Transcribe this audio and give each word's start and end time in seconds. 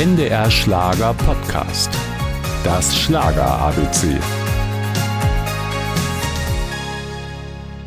NDR 0.00 0.50
Schlager 0.50 1.12
Podcast. 1.12 1.90
Das 2.64 2.98
Schlager 2.98 3.44
ABC. 3.44 4.18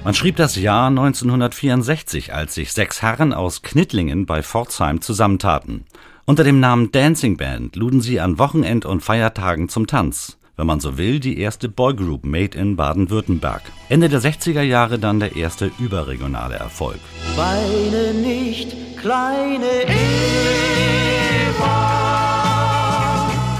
Man 0.03 0.13
schrieb 0.13 0.35
das 0.35 0.55
Jahr 0.55 0.89
1964, 0.89 2.31
als 2.31 2.53
sich 2.53 2.71
sechs 2.71 3.01
Herren 3.01 3.33
aus 3.33 3.63
Knittlingen 3.63 4.27
bei 4.27 4.43
Pforzheim 4.43 5.01
zusammentaten. 5.01 5.85
Unter 6.25 6.43
dem 6.43 6.59
Namen 6.59 6.91
Dancing 6.91 7.35
Band 7.35 7.75
luden 7.75 7.99
sie 7.99 8.19
an 8.19 8.37
Wochenend- 8.37 8.85
und 8.85 9.01
Feiertagen 9.01 9.67
zum 9.67 9.87
Tanz. 9.87 10.37
Wenn 10.55 10.67
man 10.67 10.81
so 10.81 10.99
will, 10.99 11.19
die 11.19 11.39
erste 11.39 11.67
Boygroup 11.67 12.25
made 12.25 12.55
in 12.55 12.75
Baden-Württemberg. 12.75 13.63
Ende 13.89 14.07
der 14.07 14.21
60er 14.21 14.61
Jahre 14.61 14.99
dann 14.99 15.19
der 15.19 15.35
erste 15.35 15.71
überregionale 15.79 16.57
Erfolg. 16.57 16.99
Weine 17.35 18.13
nicht, 18.13 18.99
kleine 19.01 19.81
Eva. 19.87 20.32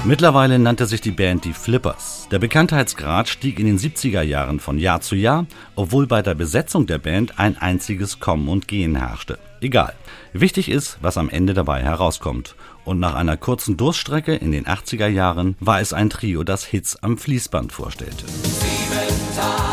Mittlerweile 0.06 0.58
nannte 0.58 0.84
sich 0.84 1.00
die 1.00 1.12
Band 1.12 1.46
die 1.46 1.54
Flippers. 1.54 2.28
Der 2.30 2.38
Bekanntheitsgrad 2.38 3.26
stieg 3.26 3.58
in 3.58 3.64
den 3.64 3.78
70er 3.78 4.20
Jahren 4.20 4.60
von 4.60 4.78
Jahr 4.78 5.00
zu 5.00 5.16
Jahr, 5.16 5.46
obwohl 5.76 6.06
bei 6.06 6.20
der 6.20 6.34
Besetzung 6.34 6.86
der 6.86 6.98
Band 6.98 7.38
ein 7.38 7.56
einziges 7.56 8.20
Kommen 8.20 8.48
und 8.48 8.68
Gehen 8.68 8.96
herrschte. 8.96 9.38
Egal. 9.62 9.94
Wichtig 10.34 10.68
ist, 10.68 10.98
was 11.00 11.16
am 11.16 11.30
Ende 11.30 11.54
dabei 11.54 11.82
herauskommt. 11.82 12.54
Und 12.84 13.00
nach 13.00 13.14
einer 13.14 13.38
kurzen 13.38 13.78
Durststrecke 13.78 14.34
in 14.34 14.52
den 14.52 14.66
80er 14.66 15.08
Jahren 15.08 15.56
war 15.58 15.80
es 15.80 15.94
ein 15.94 16.10
Trio, 16.10 16.44
das 16.44 16.66
Hits 16.66 16.96
am 16.96 17.16
Fließband 17.16 17.72
vorstellte. 17.72 18.26
Sieben 18.26 19.34
Tage 19.34 19.63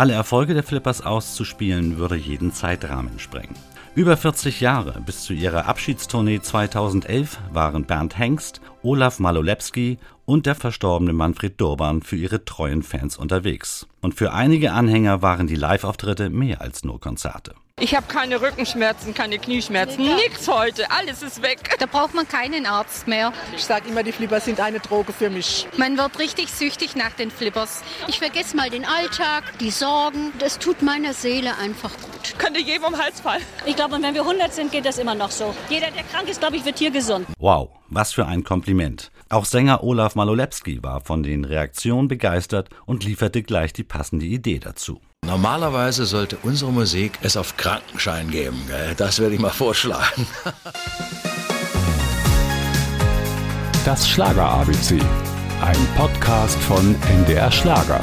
Alle 0.00 0.14
Erfolge 0.14 0.54
der 0.54 0.62
Flippers 0.62 1.02
auszuspielen 1.02 1.98
würde 1.98 2.16
jeden 2.16 2.54
Zeitrahmen 2.54 3.18
sprengen. 3.18 3.54
Über 3.94 4.16
40 4.16 4.62
Jahre 4.62 4.98
bis 5.04 5.24
zu 5.24 5.34
ihrer 5.34 5.66
Abschiedstournee 5.66 6.40
2011 6.40 7.38
waren 7.52 7.84
Bernd 7.84 8.16
Hengst, 8.16 8.62
Olaf 8.82 9.18
Malolewski 9.18 9.98
und 10.24 10.46
der 10.46 10.54
verstorbene 10.54 11.12
Manfred 11.12 11.60
Durban 11.60 12.00
für 12.00 12.16
ihre 12.16 12.46
treuen 12.46 12.82
Fans 12.82 13.18
unterwegs. 13.18 13.88
Und 14.00 14.14
für 14.14 14.32
einige 14.32 14.72
Anhänger 14.72 15.20
waren 15.20 15.46
die 15.46 15.54
Live-Auftritte 15.54 16.30
mehr 16.30 16.62
als 16.62 16.82
nur 16.82 16.98
Konzerte. 16.98 17.52
Ich 17.82 17.94
habe 17.94 18.06
keine 18.08 18.42
Rückenschmerzen, 18.42 19.14
keine 19.14 19.38
Knieschmerzen, 19.38 20.04
nix 20.04 20.46
heute, 20.48 20.90
alles 20.90 21.22
ist 21.22 21.40
weg. 21.40 21.76
Da 21.78 21.86
braucht 21.86 22.14
man 22.14 22.28
keinen 22.28 22.66
Arzt 22.66 23.08
mehr. 23.08 23.32
Ich 23.56 23.64
sage 23.64 23.88
immer, 23.88 24.02
die 24.02 24.12
Flippers 24.12 24.44
sind 24.44 24.60
eine 24.60 24.80
Droge 24.80 25.14
für 25.14 25.30
mich. 25.30 25.66
Man 25.78 25.96
wird 25.96 26.18
richtig 26.18 26.50
süchtig 26.50 26.94
nach 26.94 27.12
den 27.12 27.30
Flippers. 27.30 27.82
Ich 28.06 28.18
vergesse 28.18 28.54
mal 28.54 28.68
den 28.68 28.84
Alltag, 28.84 29.44
die 29.60 29.70
Sorgen. 29.70 30.30
Das 30.40 30.58
tut 30.58 30.82
meiner 30.82 31.14
Seele 31.14 31.56
einfach 31.56 31.90
gut. 31.90 32.38
Könnte 32.38 32.60
jedem 32.60 32.84
um 32.84 32.92
den 32.92 33.02
Hals 33.02 33.20
fallen. 33.20 33.42
Ich 33.64 33.76
glaube, 33.76 33.94
und 33.94 34.02
wenn 34.02 34.12
wir 34.12 34.22
100 34.22 34.52
sind, 34.52 34.70
geht 34.70 34.84
das 34.84 34.98
immer 34.98 35.14
noch 35.14 35.30
so. 35.30 35.54
Jeder, 35.70 35.90
der 35.90 36.02
krank 36.04 36.28
ist, 36.28 36.40
glaube 36.40 36.56
ich, 36.56 36.66
wird 36.66 36.78
hier 36.78 36.90
gesund. 36.90 37.26
Wow, 37.38 37.70
was 37.88 38.12
für 38.12 38.26
ein 38.26 38.44
Kompliment. 38.44 39.10
Auch 39.30 39.46
Sänger 39.46 39.82
Olaf 39.82 40.16
Malolewski 40.16 40.82
war 40.82 41.00
von 41.00 41.22
den 41.22 41.46
Reaktionen 41.46 42.08
begeistert 42.08 42.68
und 42.84 43.04
lieferte 43.04 43.42
gleich 43.42 43.72
die 43.72 43.84
passende 43.84 44.26
Idee 44.26 44.58
dazu. 44.58 45.00
Normalerweise 45.26 46.06
sollte 46.06 46.38
unsere 46.42 46.72
Musik 46.72 47.18
es 47.22 47.36
auf 47.36 47.56
Krankenschein 47.56 48.30
geben. 48.30 48.64
Gell? 48.66 48.94
Das 48.96 49.18
würde 49.18 49.34
ich 49.34 49.40
mal 49.40 49.50
vorschlagen. 49.50 50.26
Das 53.84 54.08
Schlager 54.08 54.48
ABC. 54.48 54.98
Ein 55.62 55.88
Podcast 55.96 56.58
von 56.60 56.96
NDR 57.02 57.52
Schlager. 57.52 58.00